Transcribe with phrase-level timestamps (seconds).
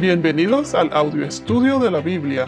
[0.00, 2.46] Bienvenidos al audio estudio de la Biblia.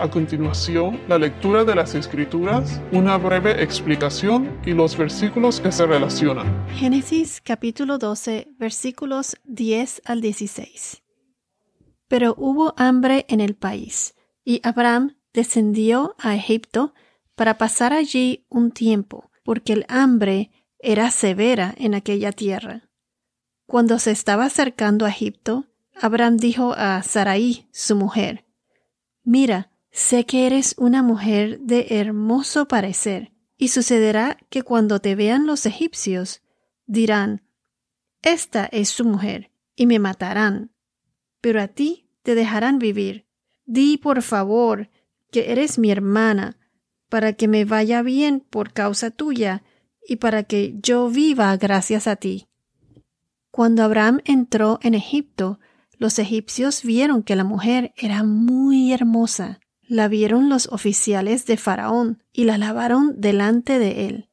[0.00, 5.84] A continuación, la lectura de las Escrituras, una breve explicación y los versículos que se
[5.84, 6.66] relacionan.
[6.70, 11.02] Génesis capítulo 12 versículos 10 al 16.
[12.08, 16.94] Pero hubo hambre en el país, y Abraham descendió a Egipto
[17.34, 22.88] para pasar allí un tiempo, porque el hambre era severa en aquella tierra.
[23.66, 25.66] Cuando se estaba acercando a Egipto,
[26.00, 28.44] Abraham dijo a Sarai, su mujer,
[29.24, 35.46] Mira, sé que eres una mujer de hermoso parecer, y sucederá que cuando te vean
[35.46, 36.42] los egipcios,
[36.86, 37.42] dirán,
[38.22, 40.70] Esta es su mujer, y me matarán,
[41.40, 43.26] pero a ti te dejarán vivir.
[43.64, 44.90] Di, por favor,
[45.30, 46.58] que eres mi hermana,
[47.08, 49.62] para que me vaya bien por causa tuya,
[50.06, 52.48] y para que yo viva gracias a ti.
[53.50, 55.58] Cuando Abraham entró en Egipto,
[55.98, 59.60] los egipcios vieron que la mujer era muy hermosa.
[59.88, 64.30] La vieron los oficiales de Faraón y la lavaron delante de él.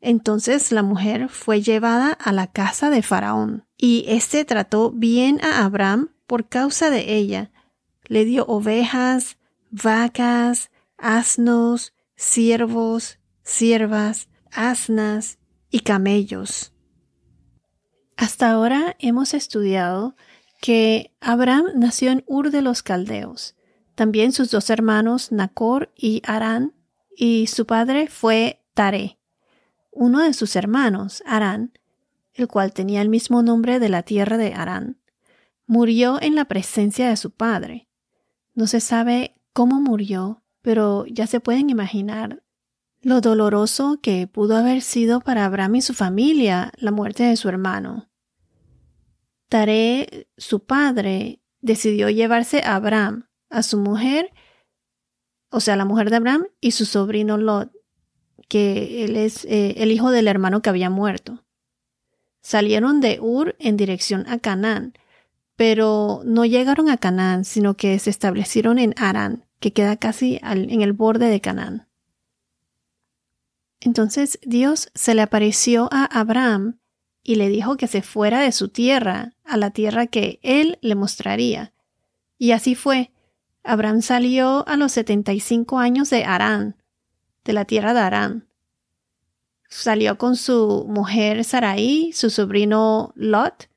[0.00, 5.64] Entonces la mujer fue llevada a la casa de Faraón, y éste trató bien a
[5.64, 7.50] Abraham por causa de ella.
[8.06, 9.36] Le dio ovejas,
[9.70, 15.38] vacas, asnos, siervos, siervas, asnas
[15.70, 16.72] y camellos.
[18.16, 20.16] Hasta ahora hemos estudiado
[20.60, 23.56] que Abraham nació en Ur de los Caldeos.
[23.94, 26.74] También sus dos hermanos, Nacor y Arán,
[27.16, 29.18] y su padre fue Tare.
[29.90, 31.72] Uno de sus hermanos, Arán,
[32.34, 34.98] el cual tenía el mismo nombre de la tierra de Arán,
[35.66, 37.88] murió en la presencia de su padre.
[38.54, 42.42] No se sabe cómo murió, pero ya se pueden imaginar
[43.02, 47.48] lo doloroso que pudo haber sido para Abraham y su familia la muerte de su
[47.48, 48.09] hermano.
[49.50, 54.30] Tare, su padre, decidió llevarse a Abraham, a su mujer,
[55.50, 57.72] o sea, la mujer de Abraham, y su sobrino Lot,
[58.48, 61.44] que él es eh, el hijo del hermano que había muerto.
[62.42, 64.94] Salieron de Ur en dirección a Canaán,
[65.56, 70.80] pero no llegaron a Canaán, sino que se establecieron en Arán, que queda casi en
[70.80, 71.88] el borde de Canaán.
[73.80, 76.79] Entonces Dios se le apareció a Abraham
[77.22, 80.94] y le dijo que se fuera de su tierra a la tierra que él le
[80.94, 81.72] mostraría.
[82.38, 83.12] Y así fue.
[83.62, 86.76] Abraham salió a los setenta y cinco años de Arán,
[87.44, 88.48] de la tierra de Arán.
[89.68, 93.68] Salió con su mujer Sarai, su sobrino Lot,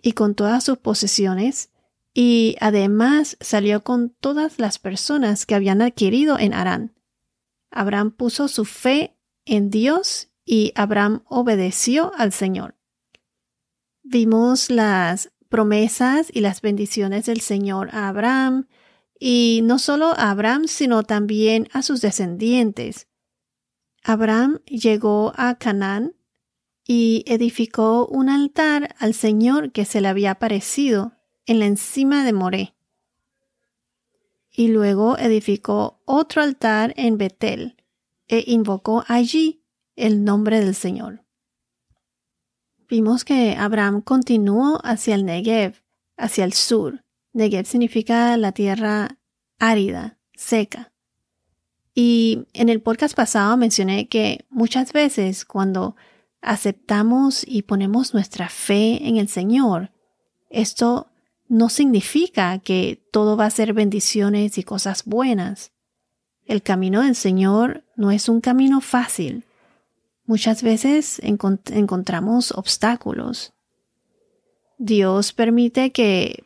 [0.00, 1.70] y con todas sus posesiones,
[2.14, 6.94] y además salió con todas las personas que habían adquirido en Arán.
[7.70, 12.75] Abraham puso su fe en Dios y Abraham obedeció al Señor.
[14.08, 18.68] Vimos las promesas y las bendiciones del Señor a Abraham,
[19.18, 23.08] y no solo a Abraham, sino también a sus descendientes.
[24.04, 26.14] Abraham llegó a Canaán
[26.86, 31.14] y edificó un altar al Señor que se le había aparecido
[31.44, 32.74] en la encima de Moré.
[34.52, 37.82] Y luego edificó otro altar en Betel
[38.28, 39.64] e invocó allí
[39.96, 41.25] el nombre del Señor
[42.88, 45.82] vimos que Abraham continuó hacia el Negev,
[46.16, 47.02] hacia el sur.
[47.32, 49.18] Negev significa la tierra
[49.58, 50.92] árida, seca.
[51.94, 55.96] Y en el podcast pasado mencioné que muchas veces cuando
[56.42, 59.92] aceptamos y ponemos nuestra fe en el Señor,
[60.50, 61.08] esto
[61.48, 65.72] no significa que todo va a ser bendiciones y cosas buenas.
[66.44, 69.45] El camino del Señor no es un camino fácil.
[70.26, 73.54] Muchas veces encontramos obstáculos.
[74.76, 76.44] Dios permite que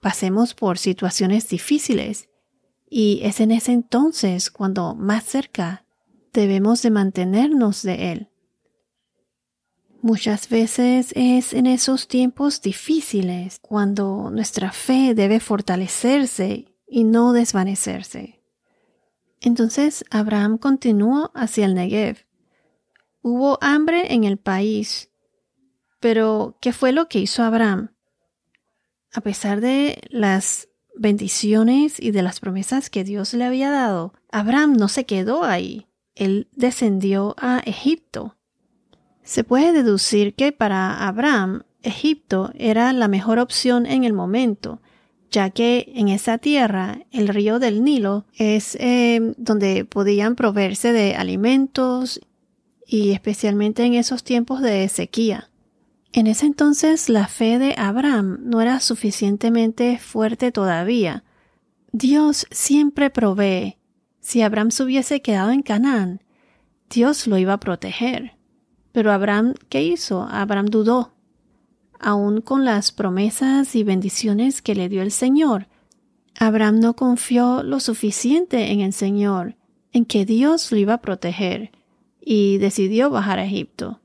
[0.00, 2.28] pasemos por situaciones difíciles
[2.88, 5.84] y es en ese entonces cuando más cerca
[6.32, 8.28] debemos de mantenernos de Él.
[10.00, 18.40] Muchas veces es en esos tiempos difíciles cuando nuestra fe debe fortalecerse y no desvanecerse.
[19.40, 22.27] Entonces Abraham continuó hacia el Negev
[23.28, 25.10] Hubo hambre en el país.
[26.00, 27.90] Pero, ¿qué fue lo que hizo Abraham?
[29.12, 34.78] A pesar de las bendiciones y de las promesas que Dios le había dado, Abraham
[34.78, 35.86] no se quedó ahí.
[36.14, 38.36] Él descendió a Egipto.
[39.22, 44.80] Se puede deducir que para Abraham Egipto era la mejor opción en el momento,
[45.30, 51.14] ya que en esa tierra el río del Nilo es eh, donde podían proveerse de
[51.14, 52.22] alimentos
[52.90, 55.50] y especialmente en esos tiempos de sequía.
[56.12, 61.22] En ese entonces la fe de Abraham no era suficientemente fuerte todavía.
[61.92, 63.76] Dios siempre provee.
[64.20, 66.22] Si Abraham se hubiese quedado en Canaán,
[66.88, 68.32] Dios lo iba a proteger.
[68.92, 70.22] Pero Abraham, ¿qué hizo?
[70.22, 71.12] Abraham dudó.
[72.00, 75.68] Aún con las promesas y bendiciones que le dio el Señor,
[76.38, 79.56] Abraham no confió lo suficiente en el Señor,
[79.92, 81.72] en que Dios lo iba a proteger,
[82.20, 84.00] y decidió bajar a Egipto.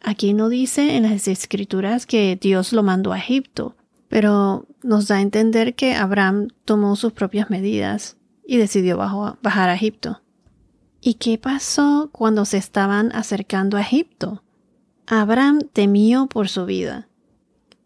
[0.00, 3.74] Aquí no dice en las escrituras que Dios lo mandó a Egipto,
[4.08, 8.16] pero nos da a entender que Abraham tomó sus propias medidas
[8.46, 10.20] y decidió bajar a Egipto.
[11.00, 14.42] ¿Y qué pasó cuando se estaban acercando a Egipto?
[15.06, 17.08] Abraham temió por su vida.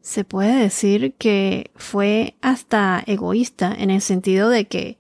[0.01, 4.99] Se puede decir que fue hasta egoísta en el sentido de que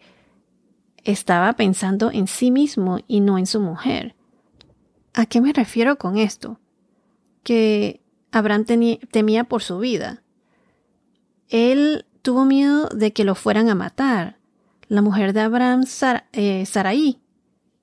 [1.05, 4.15] estaba pensando en sí mismo y no en su mujer.
[5.15, 6.61] ¿A qué me refiero con esto?
[7.43, 8.01] Que
[8.31, 10.23] Abraham temía por su vida.
[11.49, 14.39] Él tuvo miedo de que lo fueran a matar.
[14.89, 15.85] La mujer de Abraham,
[16.33, 17.21] eh, Sarai,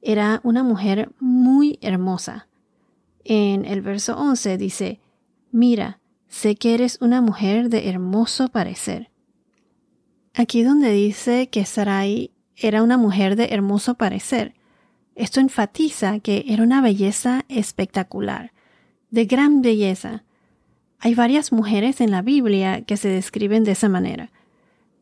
[0.01, 2.47] era una mujer muy hermosa.
[3.23, 5.01] En el verso 11 dice,
[5.51, 9.09] Mira, sé que eres una mujer de hermoso parecer.
[10.33, 14.53] Aquí donde dice que Sarai era una mujer de hermoso parecer,
[15.15, 18.51] esto enfatiza que era una belleza espectacular,
[19.11, 20.25] de gran belleza.
[20.99, 24.31] Hay varias mujeres en la Biblia que se describen de esa manera.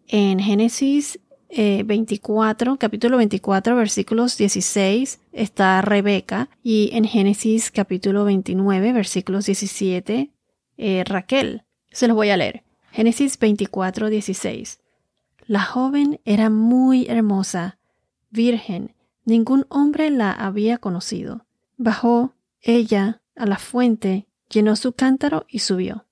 [0.08, 1.20] En Génesis
[1.50, 10.32] 24, eh, capítulo 24, versículos 16, está Rebeca y en Génesis capítulo 29, versículos 17,
[10.78, 11.64] eh, Raquel.
[11.92, 12.64] Se los voy a leer.
[12.92, 14.80] Génesis 24, 16.
[15.45, 17.78] La joven era muy hermosa,
[18.30, 18.95] virgen,
[19.25, 21.45] ningún hombre la había conocido.
[21.78, 26.06] Bajó ella a la fuente, llenó su cántaro y subió.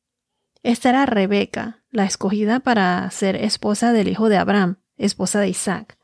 [0.63, 5.97] Esta era Rebeca, la escogida para ser esposa del hijo de Abraham esposa de Isaac.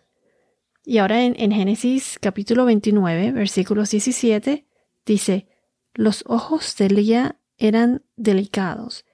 [0.83, 4.65] Y ahora en, Génesis capítulo 29, versículos 17,
[5.05, 5.47] dice,
[5.93, 9.05] los ojos de Lía eran delicados,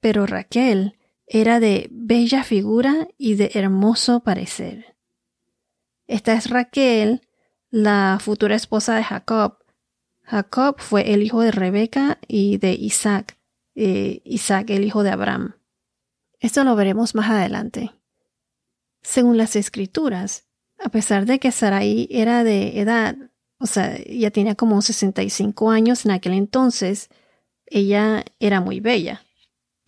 [0.00, 0.98] pero Raquel
[1.34, 4.96] era de bella figura y de hermoso parecer.
[6.06, 7.26] Esta es Raquel,
[7.70, 9.56] la futura esposa de Jacob.
[10.20, 13.38] Jacob fue el hijo de Rebeca y de Isaac,
[13.74, 15.56] eh, Isaac el hijo de Abraham.
[16.38, 17.92] Esto lo veremos más adelante.
[19.00, 20.48] Según las escrituras,
[20.78, 23.16] a pesar de que Sarai era de edad,
[23.56, 27.08] o sea, ya tenía como 65 años en aquel entonces,
[27.64, 29.24] ella era muy bella.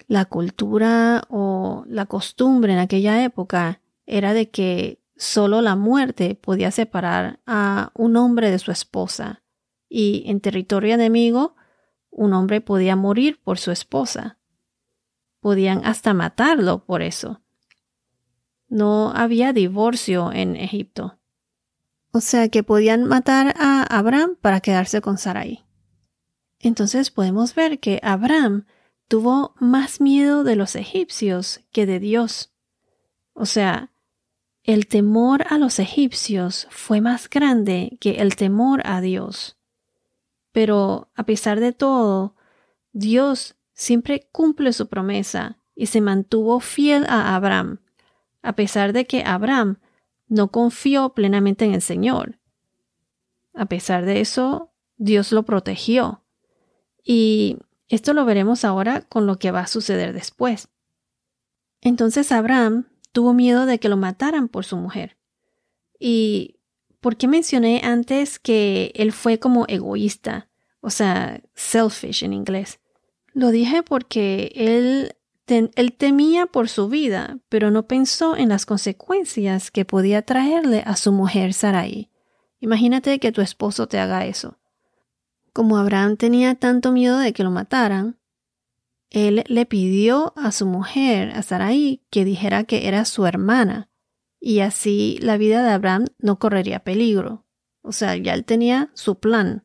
[0.07, 6.71] La cultura o la costumbre en aquella época era de que solo la muerte podía
[6.71, 9.43] separar a un hombre de su esposa
[9.89, 11.57] y en territorio enemigo
[12.11, 14.39] un hombre podía morir por su esposa.
[15.41, 17.45] Podían hasta matarlo por eso
[18.75, 21.19] no había divorcio en Egipto.
[22.11, 25.65] O sea que podían matar a Abraham para quedarse con Sarai.
[26.59, 28.67] Entonces podemos ver que Abraham
[29.09, 32.53] tuvo más miedo de los egipcios que de Dios.
[33.33, 33.91] O sea,
[34.63, 39.59] el temor a los egipcios fue más grande que el temor a Dios.
[40.53, 42.37] Pero a pesar de todo,
[42.93, 47.81] Dios siempre cumple su promesa y se mantuvo fiel a Abraham
[48.45, 49.79] a pesar de que Abraham
[50.29, 52.39] no confió plenamente en el Señor.
[53.55, 56.23] A pesar de eso, Dios lo protegió.
[57.03, 57.59] Y
[57.95, 60.69] esto lo veremos ahora con lo que va a suceder después.
[61.81, 65.17] Entonces Abraham tuvo miedo de que lo mataran por su mujer.
[65.99, 66.61] ¿Y
[67.01, 70.49] por qué mencioné antes que él fue como egoísta?
[70.81, 72.81] O sea, selfish en inglés.
[73.33, 79.71] Lo dije porque él él temía por su vida, pero no pensó en las consecuencias
[79.71, 82.11] que podía traerle a su mujer Sarai.
[82.61, 84.59] Imagínate que tu esposo te haga eso.
[85.55, 88.19] Como Abraham tenía tanto miedo de que lo mataran,
[89.11, 93.89] él le pidió a su mujer, a Sarai, que dijera que era su hermana,
[94.41, 97.47] y así la vida de Abraham no correría peligro.
[97.83, 99.65] O sea, ya él tenía su plan.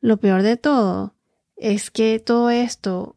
[0.00, 1.14] Lo peor de todo
[1.54, 3.14] es que todo esto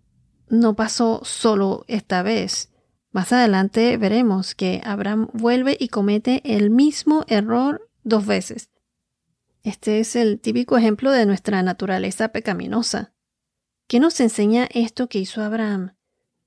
[0.47, 2.71] no pasó solo esta vez.
[3.11, 8.69] Más adelante veremos que Abraham vuelve y comete el mismo error dos veces.
[9.69, 13.13] Este es el típico ejemplo de nuestra naturaleza pecaminosa.
[13.87, 15.93] ¿Qué nos enseña esto que hizo Abraham?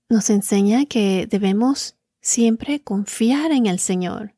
[0.08, 4.34] Nos enseña que debemos siempre confiar en el Señor.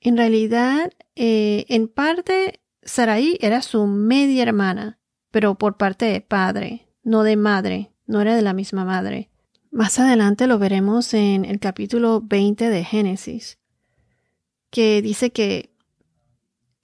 [0.00, 4.98] En realidad, eh, en parte, Sarai era su media hermana,
[5.30, 9.28] pero por parte de padre, no de madre, no era de la misma madre.
[9.70, 13.58] Más adelante lo veremos en el capítulo 20 de Génesis,
[14.70, 15.71] que dice que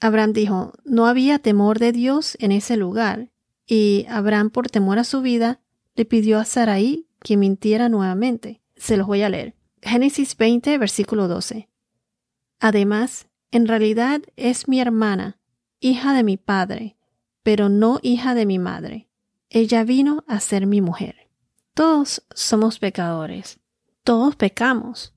[0.00, 3.30] Abraham dijo, no había temor de Dios en ese lugar,
[3.66, 5.60] y Abraham por temor a su vida
[5.94, 8.62] le pidió a Sarai que mintiera nuevamente.
[8.76, 9.54] Se los voy a leer.
[9.82, 11.68] Génesis 20, versículo 12.
[12.60, 15.38] Además, en realidad es mi hermana,
[15.80, 16.96] hija de mi padre,
[17.42, 19.08] pero no hija de mi madre.
[19.50, 21.28] Ella vino a ser mi mujer.
[21.74, 23.58] Todos somos pecadores.
[24.04, 25.14] Todos pecamos.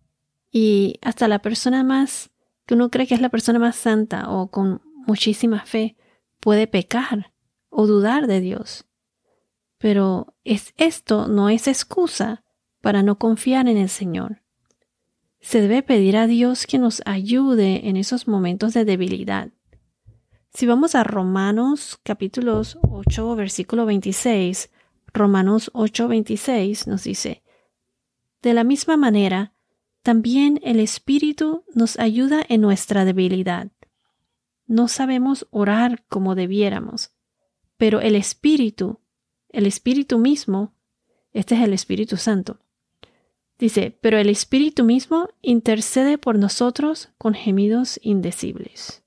[0.51, 2.30] Y hasta la persona más
[2.71, 5.97] que uno cree que es la persona más santa o con muchísima fe
[6.39, 7.33] puede pecar
[7.69, 8.85] o dudar de Dios.
[9.77, 12.45] Pero es esto no es excusa
[12.79, 14.41] para no confiar en el Señor.
[15.41, 19.49] Se debe pedir a Dios que nos ayude en esos momentos de debilidad.
[20.53, 24.71] Si vamos a Romanos capítulos 8, versículo 26,
[25.13, 27.43] Romanos 8, 26 nos dice,
[28.41, 29.50] De la misma manera,
[30.01, 33.72] también el Espíritu nos ayuda en nuestra debilidad.
[34.67, 37.12] No sabemos orar como debiéramos,
[37.77, 39.00] pero el Espíritu,
[39.50, 40.74] el Espíritu mismo,
[41.34, 42.60] este es el Espíritu Santo,
[43.62, 49.03] Dice, pero el Espíritu mismo intercede por nosotros con gemidos indecibles.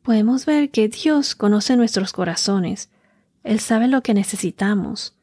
[0.00, 2.88] Podemos ver que Dios conoce nuestros corazones.
[3.44, 5.14] Él sabe lo que necesitamos.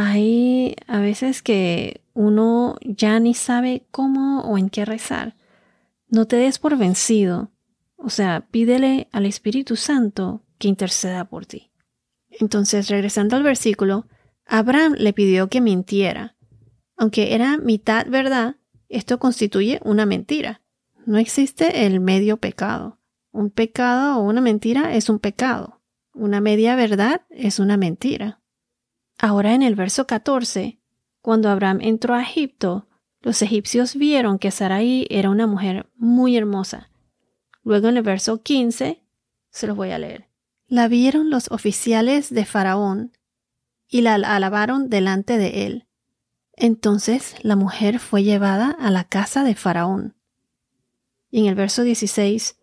[0.00, 5.34] Hay a veces que uno ya ni sabe cómo o en qué rezar.
[6.08, 7.50] No te des por vencido.
[7.96, 11.70] O sea, pídele al Espíritu Santo que interceda por ti.
[12.30, 14.06] Entonces, regresando al versículo,
[14.46, 16.36] Abraham le pidió que mintiera
[16.98, 18.56] aunque era mitad verdad,
[18.88, 20.60] esto constituye una mentira.
[21.06, 22.98] No existe el medio pecado.
[23.30, 25.80] Un pecado o una mentira es un pecado.
[26.12, 28.40] Una media verdad es una mentira.
[29.18, 30.80] Ahora en el verso 14,
[31.20, 32.88] cuando Abraham entró a Egipto,
[33.20, 36.90] los egipcios vieron que Sarai era una mujer muy hermosa.
[37.64, 39.02] Luego en el verso 15,
[39.50, 40.28] se los voy a leer.
[40.68, 43.12] La vieron los oficiales de Faraón
[43.88, 45.88] y la alabaron delante de él.
[46.52, 50.14] Entonces la mujer fue llevada a la casa de Faraón.
[51.30, 52.56] Y en el verso 16,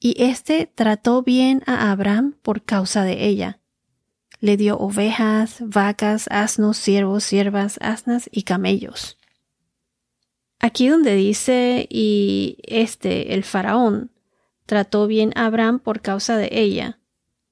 [0.00, 3.61] y éste trató bien a Abraham por causa de ella.
[4.42, 9.16] Le dio ovejas, vacas, asnos, siervos, siervas, asnas y camellos.
[10.58, 14.10] Aquí donde dice, y este, el faraón,
[14.66, 16.98] trató bien a Abraham por causa de ella,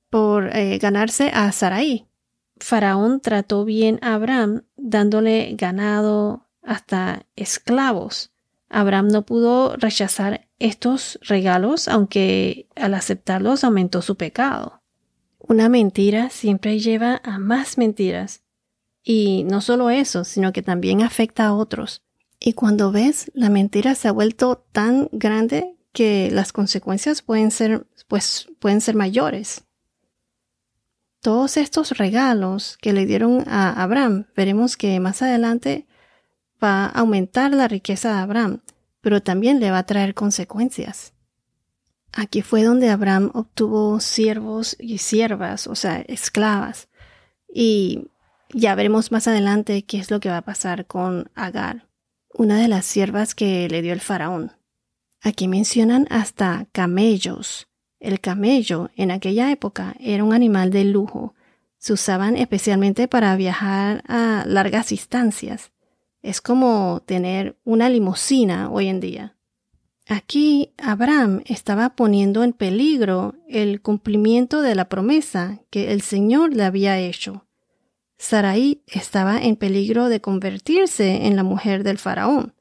[0.08, 2.08] por eh, ganarse a Sarai.
[2.58, 8.32] Faraón trató bien a Abraham dándole ganado hasta esclavos.
[8.68, 14.79] Abraham no pudo rechazar estos regalos, aunque al aceptarlos aumentó su pecado.
[15.50, 18.42] Una mentira siempre lleva a más mentiras.
[19.02, 22.02] Y no solo eso, sino que también afecta a otros.
[22.38, 27.86] Y cuando ves, la mentira se ha vuelto tan grande que las consecuencias pueden ser,
[28.08, 29.64] pues, pueden ser mayores
[31.20, 35.86] todos estos regalos que le dieron a Abraham, veremos que más adelante
[36.62, 38.60] va a aumentar la riqueza de Abraham,
[39.00, 41.12] pero también le va a traer consecuencias.
[42.12, 46.88] Aquí fue donde Abraham obtuvo siervos y siervas, o sea, esclavas.
[47.52, 48.08] Y
[48.52, 51.86] ya veremos más adelante qué es lo que va a pasar con Agar,
[52.34, 54.52] una de las siervas que le dio el faraón.
[55.22, 61.34] Aquí mencionan hasta camellos, el camello en aquella época era un animal de lujo.
[61.76, 65.70] Se usaban especialmente para viajar a largas distancias.
[66.22, 69.36] Es como tener una limusina hoy en día.
[70.12, 76.64] Aquí Abraham estaba poniendo en peligro el cumplimiento de la promesa que el Señor le
[76.64, 77.46] había hecho.
[78.18, 82.56] Sarai estaba en peligro de convertirse en la mujer del faraón.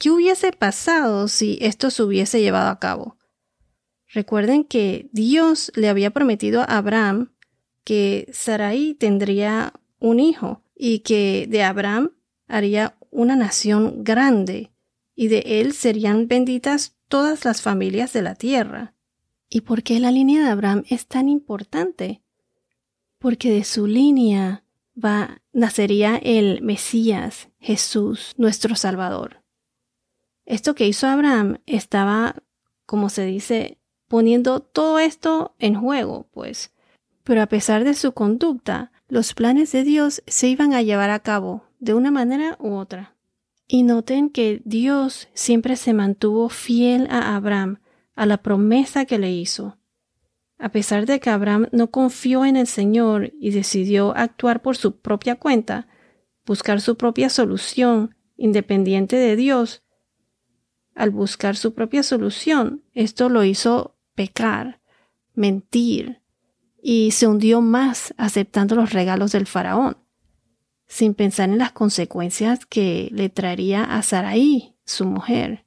[0.00, 3.16] ¿Qué hubiese pasado si esto se hubiese llevado a cabo?
[4.08, 7.30] Recuerden que Dios le había prometido a Abraham
[7.84, 12.10] que Sarai tendría un hijo y que de Abraham
[12.48, 14.72] haría una nación grande
[15.16, 18.94] y de él serían benditas todas las familias de la tierra.
[19.48, 22.22] ¿Y por qué la línea de Abraham es tan importante?
[23.18, 24.64] Porque de su línea
[25.02, 29.42] va nacería el Mesías, Jesús, nuestro Salvador.
[30.44, 32.36] Esto que hizo Abraham estaba,
[32.84, 36.72] como se dice, poniendo todo esto en juego, pues.
[37.24, 41.20] Pero a pesar de su conducta, los planes de Dios se iban a llevar a
[41.20, 43.15] cabo de una manera u otra.
[43.66, 47.80] Y noten que Dios siempre se mantuvo fiel a Abraham,
[48.14, 49.78] a la promesa que le hizo.
[50.58, 55.00] A pesar de que Abraham no confió en el Señor y decidió actuar por su
[55.00, 55.88] propia cuenta,
[56.46, 59.82] buscar su propia solución independiente de Dios,
[60.94, 64.80] al buscar su propia solución, esto lo hizo pecar,
[65.34, 66.22] mentir,
[66.82, 69.98] y se hundió más aceptando los regalos del faraón,
[70.86, 75.64] sin pensar en las consecuencias que le traería a Sarai, su mujer.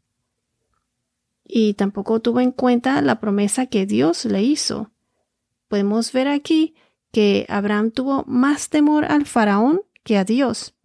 [1.43, 4.91] Y tampoco tuvo en cuenta la promesa que Dios le hizo.
[5.67, 6.75] Podemos ver aquí
[7.11, 10.75] que Abraham tuvo más temor al faraón que a Dios.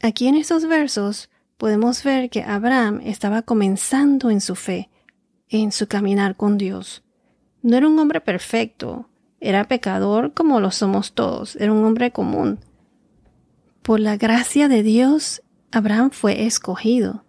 [0.00, 4.90] Aquí en estos versos podemos ver que Abraham estaba comenzando en su fe,
[5.48, 7.04] en su caminar con Dios.
[7.62, 12.58] No era un hombre perfecto, era pecador como lo somos todos, era un hombre común.
[13.82, 17.24] Por la gracia de Dios, Abraham fue escogido.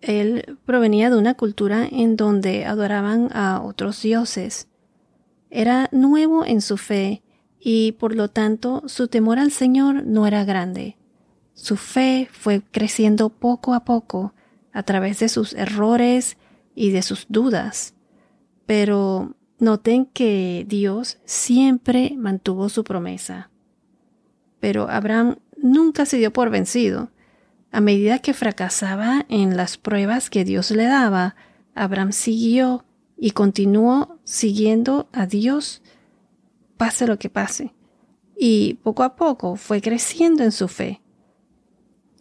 [0.00, 4.68] Él provenía de una cultura en donde adoraban a otros dioses.
[5.48, 7.22] Era nuevo en su fe
[7.58, 10.96] y por lo tanto su temor al Señor no era grande.
[11.54, 14.34] Su fe fue creciendo poco a poco
[14.72, 16.36] a través de sus errores
[16.74, 17.94] y de sus dudas.
[18.66, 23.51] Pero Noten que Dios siempre mantuvo su promesa.
[24.62, 27.10] Pero Abraham nunca se dio por vencido.
[27.72, 31.34] A medida que fracasaba en las pruebas que Dios le daba,
[31.74, 32.84] Abraham siguió
[33.18, 35.82] y continuó siguiendo a Dios
[36.76, 37.74] pase lo que pase.
[38.38, 41.02] Y poco a poco fue creciendo en su fe.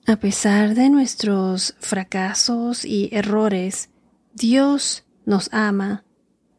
[0.07, 3.91] A pesar de nuestros fracasos y errores,
[4.33, 6.05] Dios nos ama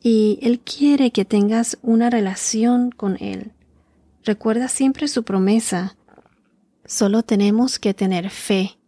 [0.00, 3.50] y Él quiere que tengas una relación con Él.
[4.24, 5.96] Recuerda siempre su promesa.
[6.84, 8.78] Solo tenemos que tener fe,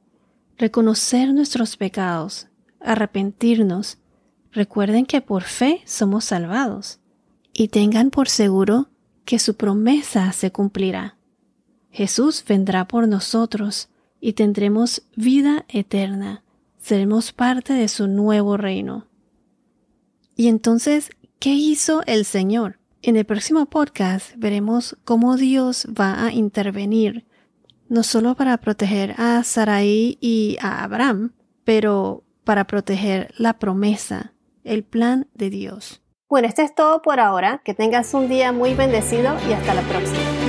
[0.57, 2.47] reconocer nuestros pecados,
[2.81, 3.99] arrepentirnos.
[4.53, 7.01] Recuerden que por fe somos salvados.
[7.53, 8.89] Y tengan por seguro
[9.25, 11.17] que su promesa se cumplirá.
[11.91, 13.89] Jesús vendrá por nosotros
[14.21, 16.43] y tendremos vida eterna.
[16.79, 19.07] Seremos parte de su nuevo reino.
[20.37, 22.79] Y entonces, ¿qué hizo el Señor?
[23.07, 27.27] En el próximo podcast veremos cómo Dios va a intervenir,
[27.91, 34.33] no solo para proteger a Sarai y a Abraham, pero para proteger la promesa,
[34.65, 36.01] el plan de Dios.
[36.31, 37.61] Bueno, esto es todo por ahora.
[37.63, 40.44] Que tengas un día muy bendecido y hasta la próxima.